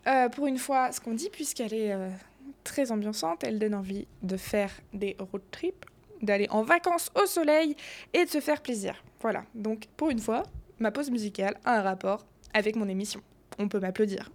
euh, 0.06 0.28
pour 0.28 0.46
une 0.46 0.58
fois, 0.58 0.92
ce 0.92 1.00
qu'on 1.00 1.14
dit, 1.14 1.30
puisqu'elle 1.30 1.72
est 1.72 1.92
euh, 1.92 2.10
très 2.62 2.92
ambiançante, 2.92 3.42
elle 3.44 3.58
donne 3.58 3.74
envie 3.74 4.06
de 4.22 4.36
faire 4.36 4.70
des 4.92 5.16
road 5.18 5.42
trips, 5.50 5.84
d'aller 6.22 6.46
en 6.50 6.62
vacances 6.62 7.10
au 7.20 7.26
soleil 7.26 7.76
et 8.12 8.24
de 8.24 8.30
se 8.30 8.40
faire 8.40 8.60
plaisir. 8.60 9.02
Voilà, 9.20 9.44
donc 9.54 9.86
pour 9.96 10.10
une 10.10 10.18
fois, 10.18 10.42
ma 10.78 10.90
pause 10.90 11.10
musicale 11.10 11.58
a 11.64 11.78
un 11.78 11.82
rapport 11.82 12.26
avec 12.52 12.76
mon 12.76 12.88
émission. 12.88 13.22
On 13.58 13.68
peut 13.68 13.80
m'applaudir. 13.80 14.30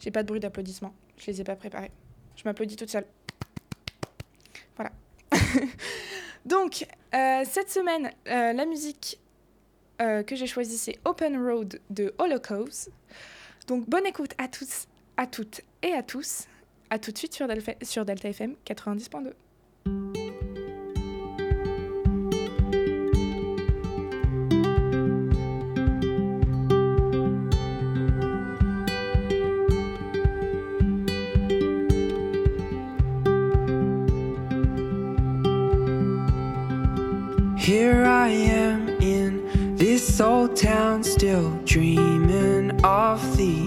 J'ai 0.00 0.10
pas 0.10 0.22
de 0.22 0.28
bruit 0.28 0.40
d'applaudissement, 0.40 0.92
je 1.16 1.26
les 1.28 1.40
ai 1.40 1.44
pas 1.44 1.56
préparés. 1.56 1.92
Je 2.36 2.42
m'applaudis 2.44 2.76
toute 2.76 2.90
seule. 2.90 3.06
Voilà. 4.76 4.90
donc, 6.44 6.86
euh, 7.14 7.44
cette 7.44 7.70
semaine, 7.70 8.10
la 8.26 8.66
musique 8.66 9.18
que 9.98 10.34
j'ai 10.34 10.48
choisie, 10.48 10.78
c'est 10.78 10.98
Open 11.04 11.40
Road 11.40 11.80
de 11.90 12.12
Holocaust. 12.18 12.90
Donc, 13.68 13.88
bonne 13.88 14.04
écoute 14.04 14.32
à 14.36 14.48
tous, 14.48 14.88
à 15.16 15.26
toutes 15.26 15.62
et 15.82 15.92
à 15.92 16.02
tous. 16.02 16.46
À 16.90 16.98
tout 16.98 17.12
de 17.12 17.18
suite 17.18 17.34
sur 17.34 17.48
Delta, 17.48 17.72
sur 17.82 18.04
Delta 18.04 18.28
FM 18.28 18.54
90.2. 18.66 19.32
Here 37.62 38.04
I 38.04 38.28
am 38.28 38.88
in 39.00 39.76
this 39.76 40.20
old 40.20 40.56
town, 40.56 41.04
still 41.04 41.60
dreaming 41.64 42.72
of 42.84 43.36
the 43.36 43.61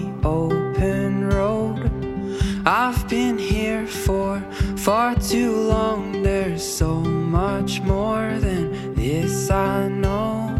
far 4.86 5.16
too 5.16 5.50
long. 5.50 6.22
There's 6.22 6.62
so 6.62 7.00
much 7.00 7.80
more 7.80 8.38
than 8.38 8.94
this 8.94 9.50
I 9.50 9.88
know. 9.88 10.54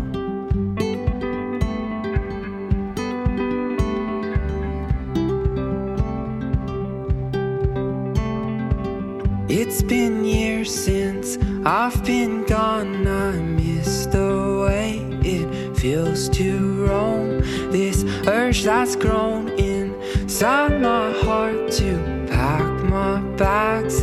It's 9.49 9.81
been 9.83 10.25
years 10.25 10.75
since 10.75 11.39
I've 11.65 12.05
been 12.05 12.45
gone. 12.47 13.07
I 13.07 13.31
miss 13.31 14.07
the 14.07 14.67
way 14.67 14.99
it 15.23 15.77
feels 15.77 16.29
to 16.31 16.85
roam. 16.85 17.43
This 17.71 18.03
urge 18.27 18.65
that's 18.65 18.97
grown 18.97 19.51
inside 19.51 20.81
my 20.83 21.13
heart 21.21 21.71
to 21.79 22.27
pack 22.29 22.67
my 22.91 23.21
bags 23.37 24.03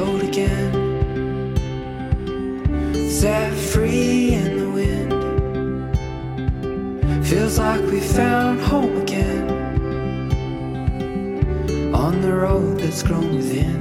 road 0.00 0.22
again, 0.22 0.72
set 3.10 3.52
free 3.52 4.32
in 4.32 4.58
the 4.58 4.70
wind. 4.78 5.12
Feels 7.26 7.58
like 7.58 7.82
we 7.82 8.00
found 8.00 8.60
home 8.60 8.96
again 9.02 9.50
on 11.94 12.22
the 12.22 12.32
road 12.32 12.78
that's 12.78 13.02
grown 13.02 13.36
within. 13.36 13.79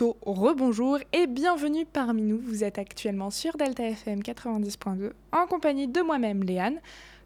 Rebonjour 0.00 0.98
et 1.12 1.26
bienvenue 1.26 1.84
parmi 1.84 2.22
nous. 2.22 2.38
Vous 2.38 2.64
êtes 2.64 2.78
actuellement 2.78 3.30
sur 3.30 3.56
Delta 3.56 3.84
FM 3.84 4.20
90.2 4.20 5.12
en 5.32 5.46
compagnie 5.46 5.86
de 5.86 6.00
moi-même, 6.00 6.42
Léane, 6.42 6.80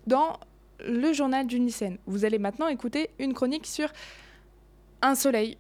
dans 0.06 0.38
le 0.80 1.12
journal 1.12 1.46
d'une 1.46 1.66
lycéenne. 1.66 1.99
Vous 2.06 2.25
allez 2.25 2.38
maintenant 2.38 2.68
écouter 2.68 3.11
une 3.18 3.35
chronique 3.35 3.66
sur 3.66 3.88
un 5.02 5.14
soleil. 5.14 5.56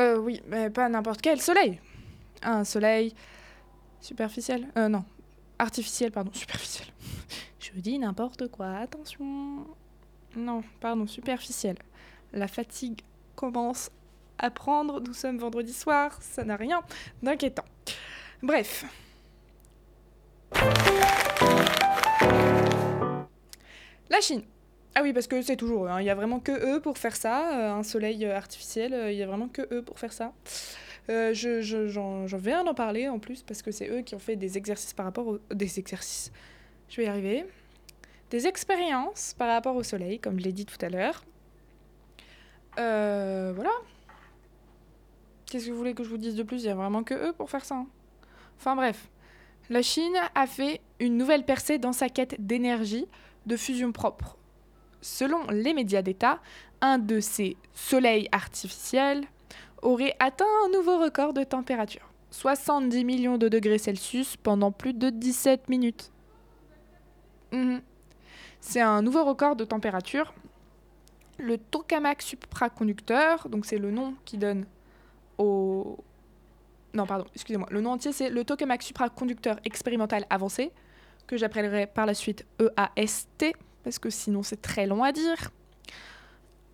Euh, 0.00 0.18
oui, 0.18 0.42
mais 0.48 0.70
pas 0.70 0.88
n'importe 0.88 1.20
quel 1.20 1.40
soleil. 1.40 1.80
Un 2.42 2.64
soleil 2.64 3.14
superficiel. 4.00 4.66
Euh, 4.76 4.88
non, 4.88 5.04
artificiel, 5.58 6.10
pardon, 6.10 6.30
superficiel. 6.34 6.88
Je 7.60 7.70
dis 7.80 7.98
n'importe 7.98 8.48
quoi, 8.48 8.78
attention. 8.78 9.66
Non, 10.36 10.64
pardon, 10.80 11.06
superficiel. 11.06 11.76
La 12.32 12.48
fatigue 12.48 13.00
commence 13.36 13.90
à 14.38 14.50
prendre. 14.50 15.00
Nous 15.00 15.12
sommes 15.14 15.38
vendredi 15.38 15.72
soir, 15.72 16.18
ça 16.20 16.44
n'a 16.44 16.56
rien 16.56 16.82
d'inquiétant. 17.22 17.64
Bref. 18.42 18.84
La 24.10 24.20
Chine. 24.20 24.42
Ah 24.94 25.00
oui, 25.02 25.12
parce 25.12 25.26
que 25.26 25.42
c'est 25.42 25.56
toujours 25.56 25.86
eux. 25.86 25.88
hein. 25.88 26.00
Il 26.00 26.04
y 26.06 26.10
a 26.10 26.14
vraiment 26.14 26.38
que 26.38 26.52
eux 26.52 26.80
pour 26.80 26.98
faire 26.98 27.16
ça. 27.16 27.58
euh, 27.58 27.72
un 27.72 27.82
soleil 27.82 28.24
euh, 28.24 28.36
artificiel, 28.36 28.94
euh, 28.94 29.10
il 29.10 29.18
y 29.18 29.22
a 29.22 29.26
vraiment 29.26 29.48
que 29.48 29.62
eux 29.74 29.82
pour 29.82 29.98
faire 29.98 30.12
ça. 30.12 30.32
Je, 31.08 31.60
je- 31.60 31.88
j'en, 31.88 32.26
j'en 32.26 32.38
viens 32.38 32.64
d'en 32.64 32.72
parler 32.74 33.08
en 33.08 33.18
plus 33.18 33.42
parce 33.42 33.60
que 33.60 33.70
c'est 33.70 33.88
eux 33.90 34.00
qui 34.02 34.14
ont 34.14 34.18
fait 34.18 34.36
des 34.36 34.56
exercices 34.56 34.94
par 34.94 35.04
rapport 35.04 35.26
au... 35.26 35.38
Des 35.52 35.78
exercices. 35.78 36.32
Je 36.88 36.96
vais 36.96 37.04
y 37.06 37.08
arriver. 37.10 37.44
Des 38.30 38.46
expériences 38.46 39.34
par 39.36 39.48
rapport 39.48 39.76
au 39.76 39.82
soleil, 39.82 40.18
comme 40.18 40.38
je 40.38 40.44
l'ai 40.44 40.52
dit 40.52 40.64
tout 40.64 40.78
à 40.80 40.88
l'heure. 40.88 41.24
Voilà. 42.76 43.70
Qu'est-ce 45.54 45.66
que 45.66 45.70
vous 45.70 45.78
voulez 45.78 45.94
que 45.94 46.02
je 46.02 46.08
vous 46.08 46.18
dise 46.18 46.34
de 46.34 46.42
plus? 46.42 46.64
Il 46.64 46.66
y 46.66 46.68
a 46.68 46.74
vraiment 46.74 47.04
que 47.04 47.14
eux 47.14 47.32
pour 47.32 47.48
faire 47.48 47.64
ça. 47.64 47.76
hein. 47.76 47.86
Enfin 48.58 48.74
bref. 48.74 49.08
La 49.70 49.82
Chine 49.82 50.16
a 50.34 50.48
fait 50.48 50.80
une 50.98 51.16
nouvelle 51.16 51.44
percée 51.44 51.78
dans 51.78 51.92
sa 51.92 52.08
quête 52.08 52.44
d'énergie 52.44 53.06
de 53.46 53.56
fusion 53.56 53.92
propre. 53.92 54.36
Selon 55.00 55.46
les 55.52 55.72
médias 55.72 56.02
d'État, 56.02 56.40
un 56.80 56.98
de 56.98 57.20
ces 57.20 57.56
soleils 57.72 58.28
artificiels 58.32 59.26
aurait 59.80 60.16
atteint 60.18 60.44
un 60.66 60.70
nouveau 60.70 60.98
record 60.98 61.32
de 61.32 61.44
température. 61.44 62.10
70 62.32 63.04
millions 63.04 63.38
de 63.38 63.48
degrés 63.48 63.78
Celsius 63.78 64.36
pendant 64.36 64.72
plus 64.72 64.92
de 64.92 65.08
17 65.08 65.68
minutes. 65.68 66.10
Mhm. 67.52 67.80
C'est 68.58 68.80
un 68.80 69.02
nouveau 69.02 69.24
record 69.24 69.54
de 69.54 69.64
température. 69.64 70.34
Le 71.38 71.58
tokamak 71.58 72.22
supraconducteur, 72.22 73.48
donc 73.48 73.66
c'est 73.66 73.78
le 73.78 73.92
nom 73.92 74.16
qui 74.24 74.36
donne 74.36 74.66
Non, 75.38 77.06
pardon, 77.06 77.24
excusez-moi. 77.34 77.66
Le 77.70 77.80
nom 77.80 77.92
entier, 77.92 78.12
c'est 78.12 78.28
le 78.30 78.44
tokamak 78.44 78.82
supraconducteur 78.82 79.58
expérimental 79.64 80.26
avancé, 80.30 80.70
que 81.26 81.36
j'appellerai 81.36 81.88
par 81.88 82.06
la 82.06 82.14
suite 82.14 82.46
EAST, 82.60 83.52
parce 83.82 83.98
que 83.98 84.10
sinon 84.10 84.44
c'est 84.44 84.62
très 84.62 84.86
long 84.86 85.02
à 85.02 85.10
dire. 85.10 85.50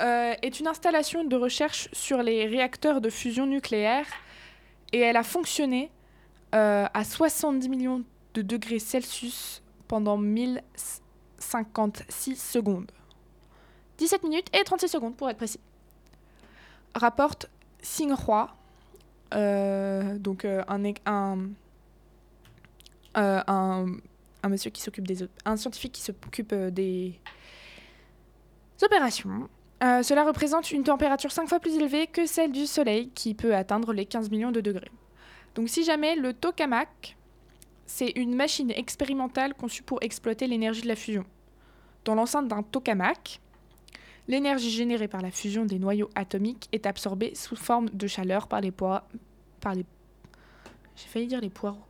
Euh, 0.02 0.34
est 0.42 0.60
une 0.60 0.66
installation 0.66 1.24
de 1.24 1.36
recherche 1.36 1.88
sur 1.92 2.22
les 2.22 2.46
réacteurs 2.46 3.00
de 3.00 3.08
fusion 3.10 3.46
nucléaire 3.46 4.06
et 4.92 5.00
elle 5.00 5.16
a 5.18 5.22
fonctionné 5.22 5.90
euh, 6.54 6.86
à 6.92 7.04
70 7.04 7.68
millions 7.68 8.02
de 8.32 8.40
degrés 8.40 8.78
Celsius 8.78 9.62
pendant 9.88 10.16
1056 10.16 12.36
secondes. 12.36 12.90
17 13.98 14.22
minutes 14.22 14.46
et 14.58 14.64
36 14.64 14.88
secondes 14.88 15.14
pour 15.16 15.28
être 15.28 15.36
précis. 15.36 15.60
Rapporte 16.94 17.50
Xinhua, 17.82 18.56
euh, 19.34 20.18
donc 20.18 20.44
euh, 20.44 20.62
un, 20.68 20.84
euh, 23.16 23.42
un, 23.46 23.86
un 24.42 24.48
monsieur 24.48 24.70
qui 24.70 24.82
s'occupe 24.82 25.06
des 25.06 25.28
un 25.44 25.56
scientifique 25.56 25.92
qui 25.92 26.02
s'occupe 26.02 26.54
des 26.54 27.18
opérations. 28.82 29.48
Cela 29.80 30.24
représente 30.24 30.72
une 30.72 30.84
température 30.84 31.32
5 31.32 31.48
fois 31.48 31.58
plus 31.58 31.76
élevée 31.76 32.06
que 32.06 32.26
celle 32.26 32.52
du 32.52 32.66
Soleil, 32.66 33.08
qui 33.14 33.32
peut 33.34 33.54
atteindre 33.54 33.94
les 33.94 34.04
15 34.04 34.30
millions 34.30 34.52
de 34.52 34.60
degrés. 34.60 34.90
Donc 35.54 35.70
si 35.70 35.84
jamais 35.84 36.16
le 36.16 36.34
tokamak, 36.34 37.16
c'est 37.86 38.12
une 38.16 38.34
machine 38.34 38.70
expérimentale 38.70 39.54
conçue 39.54 39.82
pour 39.82 40.02
exploiter 40.02 40.46
l'énergie 40.46 40.82
de 40.82 40.88
la 40.88 40.96
fusion. 40.96 41.24
Dans 42.04 42.14
l'enceinte 42.14 42.46
d'un 42.46 42.62
tokamak, 42.62 43.40
l'énergie 44.28 44.70
générée 44.70 45.08
par 45.08 45.22
la 45.22 45.30
fusion 45.30 45.64
des 45.64 45.78
noyaux 45.78 46.10
atomiques 46.14 46.68
est 46.72 46.86
absorbée 46.86 47.34
sous 47.34 47.56
forme 47.56 47.88
de 47.90 48.06
chaleur 48.06 48.48
par 48.48 48.60
les 48.60 48.70
poids... 48.70 49.06
par 49.60 49.74
les... 49.74 49.84
J'ai 50.96 51.06
failli 51.06 51.26
dire 51.26 51.40
les 51.40 51.50
poireaux. 51.50 51.84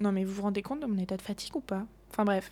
Non 0.00 0.12
mais 0.12 0.24
vous 0.24 0.34
vous 0.34 0.42
rendez 0.42 0.62
compte 0.62 0.80
de 0.80 0.86
mon 0.86 0.98
état 0.98 1.16
de 1.16 1.22
fatigue 1.22 1.56
ou 1.56 1.60
pas? 1.60 1.86
Enfin 2.10 2.24
bref. 2.24 2.50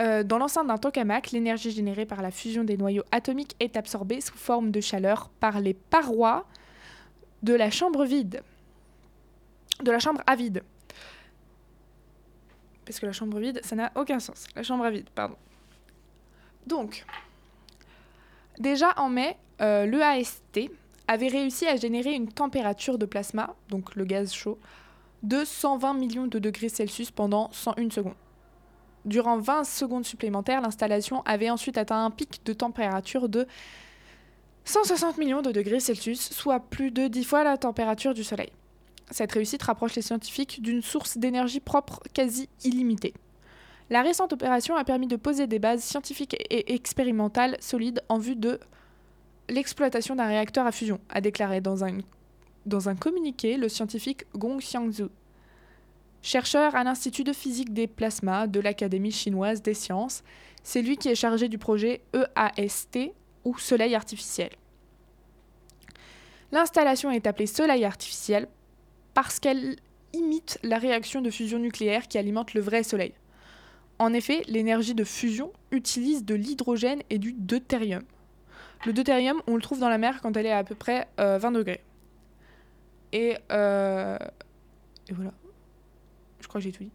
Euh, 0.00 0.22
dans 0.22 0.38
l'enceinte 0.38 0.66
d'un 0.66 0.78
tokamak, 0.78 1.30
l'énergie 1.30 1.70
générée 1.70 2.06
par 2.06 2.22
la 2.22 2.30
fusion 2.30 2.64
des 2.64 2.76
noyaux 2.76 3.04
atomiques 3.12 3.54
est 3.60 3.76
absorbée 3.76 4.20
sous 4.20 4.36
forme 4.36 4.70
de 4.70 4.80
chaleur 4.80 5.28
par 5.40 5.60
les 5.60 5.74
parois 5.74 6.46
de 7.42 7.54
la 7.54 7.70
chambre 7.70 8.04
vide. 8.04 8.42
De 9.82 9.90
la 9.90 9.98
chambre 9.98 10.22
à 10.26 10.36
vide. 10.36 10.62
Parce 12.84 12.98
que 12.98 13.06
la 13.06 13.12
chambre 13.12 13.38
vide, 13.38 13.60
ça 13.62 13.76
n'a 13.76 13.92
aucun 13.94 14.18
sens. 14.20 14.46
La 14.56 14.62
chambre 14.62 14.84
à 14.84 14.90
vide, 14.90 15.08
pardon. 15.14 15.36
Donc, 16.66 17.04
déjà 18.58 18.92
en 18.96 19.08
mai, 19.08 19.36
euh, 19.60 19.86
l'EAST 19.86 20.70
avait 21.08 21.28
réussi 21.28 21.66
à 21.66 21.76
générer 21.76 22.12
une 22.12 22.28
température 22.28 22.98
de 22.98 23.06
plasma, 23.06 23.54
donc 23.68 23.94
le 23.96 24.04
gaz 24.04 24.32
chaud, 24.32 24.58
de 25.22 25.44
120 25.44 25.94
millions 25.94 26.26
de 26.26 26.38
degrés 26.38 26.68
Celsius 26.68 27.10
pendant 27.10 27.50
101 27.52 27.90
secondes. 27.90 28.14
Durant 29.04 29.38
20 29.38 29.64
secondes 29.64 30.04
supplémentaires, 30.04 30.60
l'installation 30.60 31.22
avait 31.22 31.50
ensuite 31.50 31.78
atteint 31.78 32.04
un 32.04 32.10
pic 32.10 32.40
de 32.44 32.52
température 32.52 33.28
de 33.28 33.46
160 34.64 35.18
millions 35.18 35.42
de 35.42 35.52
degrés 35.52 35.80
Celsius, 35.80 36.30
soit 36.30 36.60
plus 36.60 36.90
de 36.90 37.08
10 37.08 37.24
fois 37.24 37.44
la 37.44 37.56
température 37.56 38.14
du 38.14 38.22
Soleil. 38.22 38.52
Cette 39.10 39.32
réussite 39.32 39.62
rapproche 39.62 39.96
les 39.96 40.02
scientifiques 40.02 40.62
d'une 40.62 40.82
source 40.82 41.18
d'énergie 41.18 41.60
propre 41.60 42.00
quasi 42.12 42.48
illimitée. 42.62 43.14
La 43.90 44.02
récente 44.02 44.32
opération 44.32 44.76
a 44.76 44.84
permis 44.84 45.08
de 45.08 45.16
poser 45.16 45.48
des 45.48 45.58
bases 45.58 45.82
scientifiques 45.82 46.36
et 46.48 46.74
expérimentales 46.74 47.56
solides 47.58 48.02
en 48.08 48.18
vue 48.18 48.36
de 48.36 48.60
l'exploitation 49.48 50.14
d'un 50.14 50.28
réacteur 50.28 50.64
à 50.64 50.70
fusion, 50.70 51.00
a 51.08 51.20
déclaré 51.20 51.60
dans 51.60 51.84
un, 51.84 52.94
communiqué 52.94 53.56
le 53.56 53.68
scientifique 53.68 54.26
Gong 54.36 54.58
Xiangzhu, 54.58 55.08
chercheur 56.22 56.76
à 56.76 56.84
l'Institut 56.84 57.24
de 57.24 57.32
physique 57.32 57.74
des 57.74 57.88
plasmas 57.88 58.46
de 58.46 58.60
l'Académie 58.60 59.10
chinoise 59.10 59.60
des 59.60 59.74
sciences. 59.74 60.22
C'est 60.62 60.82
lui 60.82 60.96
qui 60.96 61.08
est 61.08 61.16
chargé 61.16 61.48
du 61.48 61.58
projet 61.58 62.02
EAST 62.14 63.12
ou 63.44 63.58
Soleil 63.58 63.96
artificiel. 63.96 64.50
L'installation 66.52 67.10
est 67.10 67.26
appelée 67.26 67.46
Soleil 67.46 67.84
artificiel 67.84 68.46
parce 69.14 69.40
qu'elle 69.40 69.76
imite 70.12 70.60
la 70.62 70.78
réaction 70.78 71.22
de 71.22 71.30
fusion 71.30 71.58
nucléaire 71.58 72.06
qui 72.06 72.18
alimente 72.18 72.54
le 72.54 72.60
vrai 72.60 72.84
Soleil. 72.84 73.14
En 74.00 74.14
effet, 74.14 74.42
l'énergie 74.48 74.94
de 74.94 75.04
fusion 75.04 75.52
utilise 75.72 76.24
de 76.24 76.34
l'hydrogène 76.34 77.02
et 77.10 77.18
du 77.18 77.34
deutérium. 77.34 78.02
Le 78.86 78.94
deutérium, 78.94 79.42
on 79.46 79.56
le 79.56 79.60
trouve 79.60 79.78
dans 79.78 79.90
la 79.90 79.98
mer 79.98 80.20
quand 80.22 80.34
elle 80.38 80.46
est 80.46 80.52
à, 80.52 80.64
peu 80.64 80.74
près 80.74 81.06
euh, 81.20 81.36
20 81.36 81.52
degrés. 81.52 81.82
Et, 83.12 83.36
euh, 83.52 84.16
et 85.08 85.12
voilà. 85.12 85.32
Je 86.40 86.48
crois 86.48 86.60
que 86.60 86.64
j'ai 86.64 86.72
tout 86.72 86.84
dit. 86.84 86.90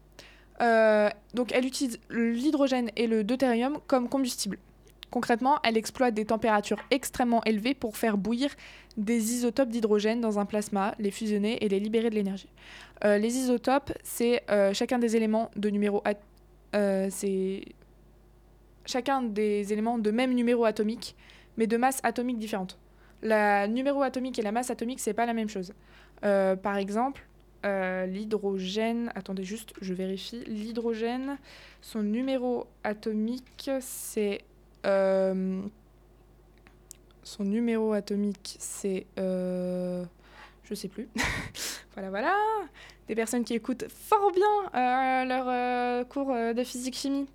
Euh, 0.62 1.10
donc 1.36 1.52
elle 1.54 1.66
utilise 1.66 2.00
l'hydrogène 2.10 2.90
et 2.96 3.06
le 3.06 3.24
deutérium 3.24 3.78
comme 3.86 4.10
combustible. 4.10 4.58
Concrètement, 5.12 5.60
elle 5.64 5.78
exploite 5.78 6.16
des 6.16 6.26
températures 6.26 6.80
extrêmement 6.90 7.44
élevées 7.44 7.76
pour 7.76 7.98
faire 7.98 8.18
bouillir 8.18 8.50
des 8.98 9.34
isotopes 9.34 9.70
d'hydrogène 9.70 10.22
dans 10.22 10.40
un 10.40 10.46
plasma, 10.46 10.96
les 10.98 11.12
fusionner 11.12 11.64
et 11.64 11.70
les 11.70 11.80
libérer 11.80 12.10
de 12.10 12.16
l'énergie. 12.16 12.50
Euh, 13.04 13.20
les 13.20 13.38
isotopes, 13.38 13.94
c'est 14.04 14.42
euh, 14.50 14.74
chacun 14.74 14.98
des 14.98 15.16
éléments 15.16 15.52
de 15.56 15.70
numéro 15.70 16.02
at- 16.04 16.14
euh, 16.14 16.35
c'est 17.10 17.64
chacun 18.86 19.22
des 19.22 19.74
éléments 19.74 19.98
de 19.98 20.12
même 20.12 20.34
numéro 20.34 20.66
atomique, 20.66 21.16
mais 21.58 21.68
de 21.68 21.78
masse 21.78 22.00
atomique 22.04 22.38
différente. 22.38 22.78
La 23.22 23.68
numéro 23.68 24.02
atomique 24.04 24.38
et 24.40 24.42
la 24.42 24.52
masse 24.52 24.70
atomique, 24.70 25.00
c'est 25.00 25.14
pas 25.14 25.26
la 25.26 25.34
même 25.34 25.50
chose. 25.50 25.74
Euh, 26.24 26.56
par 26.56 26.78
exemple, 26.78 27.26
euh, 27.66 28.06
l'hydrogène, 28.06 29.12
attendez 29.16 29.44
juste, 29.44 29.74
je 29.82 29.94
vérifie. 29.94 30.44
L'hydrogène, 30.46 31.38
son 31.82 32.04
numéro 32.04 32.68
atomique, 32.84 33.72
c'est 33.80 34.42
euh, 34.86 35.62
son 37.24 37.44
numéro 37.44 37.94
atomique, 37.94 38.58
c'est 38.60 39.08
euh, 39.18 40.06
je 40.64 40.76
sais 40.76 40.88
plus. 40.88 41.10
voilà, 41.96 42.10
voilà. 42.10 42.36
Des 43.08 43.16
personnes 43.16 43.44
qui 43.44 43.54
écoutent 43.56 43.86
fort 43.90 44.32
bien 44.32 44.46
euh, 44.82 45.26
leur 45.26 45.46
euh, 45.48 46.04
cours 46.06 46.32
euh, 46.32 46.54
de 46.54 46.64
physique-chimie. 46.64 47.28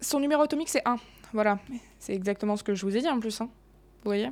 Son 0.00 0.18
numéro 0.20 0.42
atomique, 0.42 0.68
c'est 0.68 0.86
1. 0.86 0.96
Voilà, 1.32 1.58
c'est 1.98 2.14
exactement 2.14 2.56
ce 2.56 2.62
que 2.64 2.74
je 2.74 2.84
vous 2.84 2.96
ai 2.96 3.00
dit 3.00 3.08
en 3.08 3.20
plus. 3.20 3.40
hein. 3.40 3.48
Vous 4.04 4.10
voyez? 4.10 4.30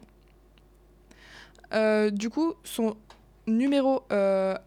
Du 2.12 2.28
coup, 2.30 2.54
son 2.64 2.96
numéro 3.46 4.02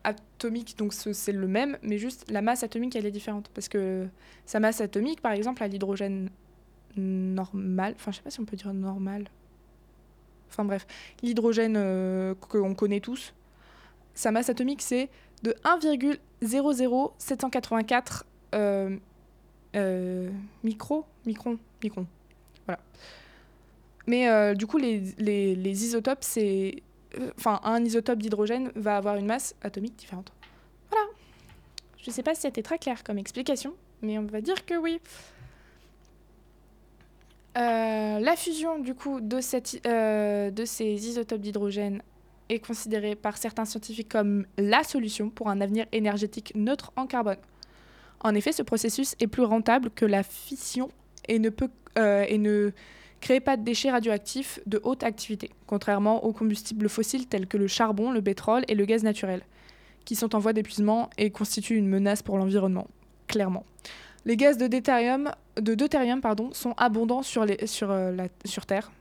atomique, 0.04 0.78
donc 0.78 0.94
ce- 0.94 1.14
c'est 1.14 1.32
le 1.34 1.48
même, 1.48 1.78
mais 1.84 1.98
juste 1.98 2.30
la 2.32 2.42
masse 2.42 2.64
atomique, 2.64 2.96
elle 2.96 3.06
est 3.06 3.12
différente. 3.12 3.50
Parce 3.54 3.68
que 3.68 4.08
sa 4.46 4.60
masse 4.60 4.80
atomique, 4.82 5.22
par 5.22 5.34
exemple, 5.34 5.62
à 5.64 5.68
l'hydrogène 5.68 6.30
normal, 6.96 7.94
enfin 7.98 8.12
je 8.12 8.18
sais 8.18 8.24
pas 8.24 8.30
si 8.30 8.40
on 8.40 8.46
peut 8.46 8.56
dire 8.56 8.72
normal, 8.74 9.26
enfin 10.54 10.66
bref, 10.66 10.86
l'hydrogène 11.24 11.76
euh, 11.78 12.36
qu'on 12.36 12.76
connaît 12.76 13.00
tous, 13.00 13.34
sa 14.14 14.30
masse 14.32 14.50
atomique 14.50 14.84
c'est 14.84 15.10
de 15.42 15.56
1,00784 15.64 18.26
euh, 18.54 18.98
euh, 19.76 20.30
micro, 20.64 21.06
micron, 21.26 21.58
micron, 21.82 22.06
voilà. 22.68 22.80
Mais 24.06 24.30
euh, 24.30 24.54
du 24.54 24.68
coup 24.68 24.78
les, 24.78 25.84
isotopes 25.84 26.24
c'est, 26.24 26.84
enfin 27.38 27.60
un 27.64 27.84
isotope 27.84 28.20
d'hydrogène 28.20 28.72
va 28.76 28.98
avoir 28.98 29.16
une 29.16 29.26
masse 29.26 29.56
atomique 29.64 29.96
différente. 29.96 30.32
Voilà. 30.92 31.08
Je 31.98 32.12
sais 32.12 32.22
pas 32.22 32.36
si 32.36 32.42
c'était 32.42 32.62
très 32.62 32.78
clair 32.78 33.04
comme 33.04 33.18
explication, 33.18 33.74
mais 34.02 34.20
on 34.20 34.26
va 34.26 34.42
dire 34.42 34.66
que 34.66 34.76
oui. 34.76 35.02
Euh, 37.56 38.20
la 38.20 38.36
fusion 38.36 38.80
du 38.80 38.96
coup 38.96 39.20
euh, 39.20 40.52
de 40.52 40.66
ces 40.66 41.08
isotopes 41.08 41.42
d'hydrogène 41.42 42.02
est 42.50 42.60
considérée 42.60 43.16
par 43.16 43.38
certains 43.38 43.66
scientifiques 43.66 44.10
comme 44.10 44.46
la 44.58 44.84
solution 44.84 45.30
pour 45.30 45.50
un 45.50 45.62
avenir 45.62 45.86
énergétique 45.92 46.54
neutre 46.56 46.92
en 46.96 47.06
carbone. 47.06 47.38
En 48.22 48.34
effet, 48.36 48.52
ce 48.54 48.64
processus 48.64 49.16
est 49.20 49.28
plus 49.28 49.44
rentable 49.44 49.90
que 49.92 50.06
la 50.06 50.24
fission 50.24 50.90
euh, 51.30 52.26
et 52.28 52.38
ne 52.38 52.72
crée 53.22 53.40
pas 53.40 53.56
de 53.56 53.64
déchets 53.64 53.92
radioactifs 53.92 54.60
de 54.66 54.80
haute 54.84 55.04
activité, 55.04 55.52
contrairement 55.68 56.26
aux 56.26 56.34
combustibles 56.34 56.90
fossiles 56.90 57.28
tels 57.28 57.48
que 57.48 57.58
le 57.58 57.68
charbon, 57.68 58.12
le 58.12 58.22
pétrole 58.22 58.64
et 58.68 58.76
le 58.76 58.86
gaz 58.86 59.04
naturel, 59.04 59.42
qui 60.06 60.16
sont 60.16 60.36
en 60.36 60.40
voie 60.40 60.54
d'épuisement 60.54 61.10
et 61.18 61.30
constituent 61.30 61.78
une 61.78 61.88
menace 61.88 62.24
pour 62.24 62.38
l'environnement, 62.38 62.88
clairement. 63.28 63.64
Les 64.26 64.38
gaz 64.38 64.58
de 64.58 64.68
deutérium, 64.68 65.32
sont 66.54 66.74
abondants 66.78 67.24
sur, 67.24 67.46
euh, 67.92 68.12
Terre, 68.66 68.92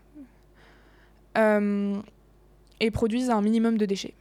euh, 1.39 1.97
et 2.81 2.91
produisent 2.91 3.31
un 3.31 3.41
minimum 3.41 3.79
de 3.79 3.87
déchets. 3.87 4.15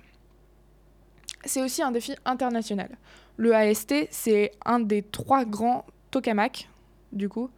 C'est 1.46 1.62
aussi 1.64 1.82
un 1.82 1.92
défi 1.92 2.14
international. 2.26 2.90
Le 3.38 3.56
AST, 3.56 4.08
c'est 4.12 4.52
un 4.66 4.80
des 4.80 5.02
trois 5.02 5.44
grands 5.46 5.86
tokamaks, 6.12 6.70
du 7.12 7.28
coup, 7.30 7.50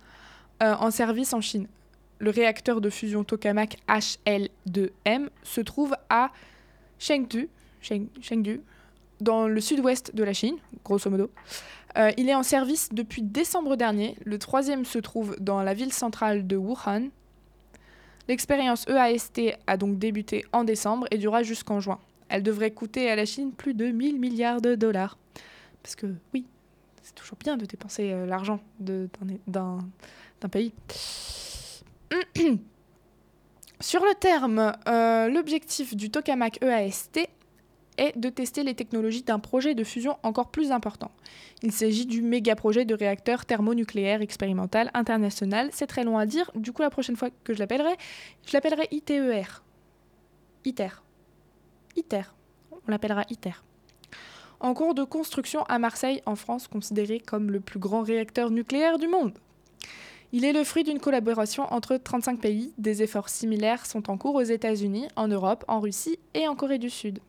euh, 0.61 0.73
en 0.75 0.89
service 0.91 1.33
en 1.33 1.41
Chine. 1.41 1.67
Le 2.19 2.29
réacteur 2.29 2.79
de 2.79 2.89
fusion 2.89 3.25
tokamak 3.25 3.75
HL2M 3.89 5.27
se 5.43 5.59
trouve 5.59 5.93
à 6.09 6.31
Chengdu, 6.99 7.49
Cheng- 7.81 8.07
Chengdu 8.21 8.61
dans 9.19 9.47
le 9.49 9.59
sud-ouest 9.59 10.15
de 10.15 10.23
la 10.23 10.31
Chine, 10.31 10.55
grosso 10.85 11.09
modo. 11.09 11.29
Euh, 11.97 12.11
il 12.17 12.29
est 12.29 12.35
en 12.35 12.43
service 12.43 12.89
depuis 12.91 13.21
décembre 13.21 13.75
dernier. 13.75 14.15
Le 14.25 14.39
troisième 14.39 14.85
se 14.85 14.99
trouve 14.99 15.35
dans 15.39 15.61
la 15.61 15.73
ville 15.73 15.93
centrale 15.93 16.47
de 16.47 16.57
Wuhan. 16.57 17.09
L'expérience 18.27 18.85
EAST 18.87 19.41
a 19.67 19.77
donc 19.77 19.99
débuté 19.99 20.45
en 20.53 20.63
décembre 20.63 21.07
et 21.11 21.17
durera 21.17 21.43
jusqu'en 21.43 21.79
juin. 21.79 21.99
Elle 22.29 22.41
devrait 22.41 22.71
coûter 22.71 23.09
à 23.11 23.15
la 23.15 23.25
Chine 23.25 23.51
plus 23.51 23.73
de 23.73 23.87
1000 23.87 24.19
milliards 24.19 24.61
de 24.61 24.75
dollars. 24.75 25.17
Parce 25.83 25.95
que 25.95 26.07
oui, 26.33 26.45
c'est 27.03 27.13
toujours 27.13 27.37
bien 27.37 27.57
de 27.57 27.65
dépenser 27.65 28.11
euh, 28.11 28.25
l'argent 28.25 28.59
d'un 28.79 29.79
pays. 30.49 30.73
Sur 33.81 34.01
le 34.01 34.15
terme, 34.15 34.73
euh, 34.87 35.27
l'objectif 35.27 35.95
du 35.95 36.09
tokamak 36.09 36.63
EAST 36.63 37.27
est 37.97 38.17
de 38.17 38.29
tester 38.29 38.63
les 38.63 38.73
technologies 38.73 39.23
d'un 39.23 39.39
projet 39.39 39.75
de 39.75 39.83
fusion 39.83 40.17
encore 40.23 40.49
plus 40.49 40.71
important. 40.71 41.11
Il 41.61 41.71
s'agit 41.71 42.05
du 42.05 42.21
méga 42.21 42.55
projet 42.55 42.85
de 42.85 42.95
réacteur 42.95 43.45
thermonucléaire 43.45 44.21
expérimental 44.21 44.91
international. 44.93 45.69
C'est 45.71 45.87
très 45.87 46.03
long 46.03 46.17
à 46.17 46.25
dire, 46.25 46.51
du 46.55 46.71
coup 46.71 46.81
la 46.81 46.89
prochaine 46.89 47.15
fois 47.15 47.29
que 47.43 47.53
je 47.53 47.59
l'appellerai, 47.59 47.95
je 48.45 48.53
l'appellerai 48.53 48.87
ITER. 48.91 49.43
ITER. 50.65 50.89
ITER. 51.95 52.23
On 52.71 52.91
l'appellera 52.91 53.23
ITER. 53.29 53.63
En 54.59 54.73
cours 54.73 54.93
de 54.93 55.03
construction 55.03 55.63
à 55.63 55.77
Marseille, 55.77 56.21
en 56.25 56.35
France, 56.35 56.67
considéré 56.67 57.19
comme 57.19 57.51
le 57.51 57.59
plus 57.59 57.79
grand 57.79 58.01
réacteur 58.01 58.49
nucléaire 58.49 58.97
du 58.97 59.07
monde. 59.09 59.33
Il 60.31 60.45
est 60.45 60.53
le 60.53 60.63
fruit 60.63 60.83
d'une 60.83 60.99
collaboration 60.99 61.63
entre 61.71 61.97
35 61.97 62.39
pays. 62.39 62.73
Des 62.77 63.03
efforts 63.03 63.29
similaires 63.29 63.85
sont 63.85 64.09
en 64.09 64.17
cours 64.17 64.35
aux 64.35 64.41
États-Unis, 64.41 65.07
en 65.15 65.27
Europe, 65.27 65.63
en 65.67 65.79
Russie 65.79 66.17
et 66.33 66.47
en 66.47 66.55
Corée 66.55 66.79
du 66.79 66.89
Sud. 66.89 67.19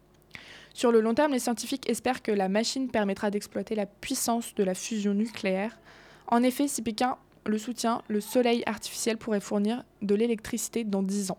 Sur 0.75 0.91
le 0.91 1.01
long 1.01 1.15
terme, 1.15 1.33
les 1.33 1.39
scientifiques 1.39 1.89
espèrent 1.89 2.21
que 2.21 2.33
la 2.33 2.49
machine 2.49 2.91
permettra 2.91 3.31
d'exploiter 3.31 3.77
la 3.77 3.87
puissance 3.87 4.57
de 4.57 4.65
la 4.65 4.75
fusion 4.75 5.15
nucléaire. 5.15 5.79
En 6.27 6.43
effet, 6.43 6.67
si 6.67 6.83
Pékin 6.83 7.17
le 7.47 7.59
soutient, 7.59 8.03
le 8.09 8.21
soleil 8.21 8.65
artificiel 8.67 9.17
pourrait 9.17 9.39
fournir 9.39 9.85
de 10.03 10.17
l'électricité 10.17 10.83
dans 10.83 11.05
10 11.05 11.31
ans. 11.31 11.39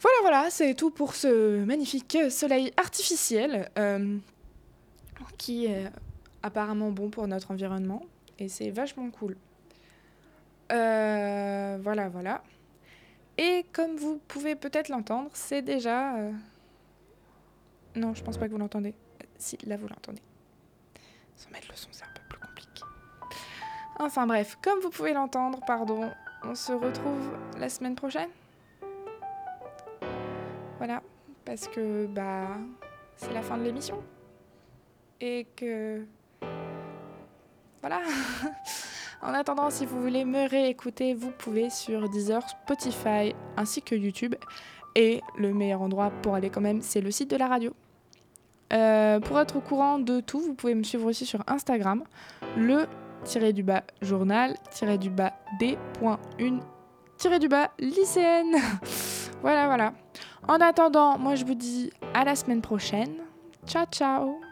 Voilà, 0.00 0.16
voilà, 0.22 0.50
c'est 0.50 0.74
tout 0.74 0.90
pour 0.90 1.14
ce 1.14 1.64
magnifique 1.64 2.18
soleil 2.30 2.72
artificiel 2.76 3.70
euh, 3.78 4.18
qui 5.38 5.66
est 5.66 5.86
apparemment 6.42 6.90
bon 6.90 7.10
pour 7.10 7.28
notre 7.28 7.52
environnement 7.52 8.02
et 8.40 8.48
c'est 8.48 8.70
vachement 8.70 9.08
cool. 9.10 9.36
Euh, 10.72 11.78
voilà, 11.80 12.08
voilà. 12.08 12.42
Et 13.38 13.64
comme 13.72 13.94
vous 13.94 14.20
pouvez 14.26 14.56
peut-être 14.56 14.88
l'entendre, 14.88 15.30
c'est 15.32 15.62
déjà... 15.62 16.16
euh, 16.16 16.32
Non, 17.96 18.14
je 18.14 18.22
pense 18.22 18.36
pas 18.36 18.46
que 18.46 18.52
vous 18.52 18.58
l'entendez. 18.58 18.94
Si, 19.38 19.58
là 19.66 19.76
vous 19.76 19.88
l'entendez. 19.88 20.22
Sans 21.34 21.50
mettre 21.50 21.68
le 21.70 21.76
son, 21.76 21.88
c'est 21.90 22.04
un 22.04 22.12
peu 22.14 22.20
plus 22.28 22.38
compliqué. 22.38 22.82
Enfin 23.98 24.26
bref, 24.26 24.58
comme 24.62 24.80
vous 24.80 24.90
pouvez 24.90 25.14
l'entendre, 25.14 25.60
pardon, 25.66 26.10
on 26.44 26.54
se 26.54 26.72
retrouve 26.72 27.32
la 27.58 27.70
semaine 27.70 27.94
prochaine. 27.94 28.28
Voilà, 30.76 31.02
parce 31.46 31.68
que 31.68 32.06
bah 32.06 32.58
c'est 33.16 33.32
la 33.32 33.40
fin 33.40 33.56
de 33.56 33.62
l'émission. 33.62 34.02
Et 35.20 35.46
que 35.56 36.04
voilà. 37.80 38.02
en 39.22 39.32
attendant, 39.32 39.70
si 39.70 39.86
vous 39.86 40.02
voulez 40.02 40.26
me 40.26 40.46
réécouter, 40.46 41.14
vous 41.14 41.30
pouvez 41.30 41.70
sur 41.70 42.08
Deezer, 42.10 42.46
Spotify 42.46 43.34
ainsi 43.56 43.80
que 43.80 43.94
YouTube. 43.94 44.34
Et 44.94 45.22
le 45.38 45.54
meilleur 45.54 45.82
endroit 45.82 46.10
pour 46.22 46.34
aller 46.34 46.50
quand 46.50 46.60
même, 46.60 46.82
c'est 46.82 47.00
le 47.00 47.10
site 47.10 47.30
de 47.30 47.36
la 47.36 47.48
radio. 47.48 47.74
Euh, 48.72 49.20
pour 49.20 49.38
être 49.38 49.56
au 49.56 49.60
courant 49.60 49.98
de 49.98 50.20
tout, 50.20 50.40
vous 50.40 50.54
pouvez 50.54 50.74
me 50.74 50.82
suivre 50.82 51.08
aussi 51.08 51.24
sur 51.24 51.42
Instagram, 51.46 52.02
le 52.56 52.86
tiré 53.24 53.52
du 53.52 53.62
bas 53.62 53.82
journal, 54.02 54.54
tiré 54.70 54.98
du 54.98 55.10
bas 55.10 55.32
d.une, 55.58 56.60
tiré 57.16 57.38
du 57.38 57.48
bas 57.48 57.70
lycéenne. 57.78 58.56
voilà, 59.42 59.66
voilà. 59.66 59.92
En 60.48 60.60
attendant, 60.60 61.18
moi 61.18 61.34
je 61.34 61.44
vous 61.44 61.54
dis 61.54 61.90
à 62.14 62.24
la 62.24 62.34
semaine 62.34 62.60
prochaine. 62.60 63.14
Ciao, 63.66 63.86
ciao 63.86 64.45